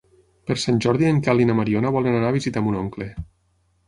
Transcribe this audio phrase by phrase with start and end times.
[0.51, 3.09] Per Sant Jordi en Quel i na Mariona volen anar a visitar mon oncle.